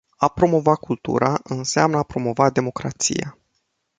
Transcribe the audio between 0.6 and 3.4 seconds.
cultura înseamnă a promova democrația.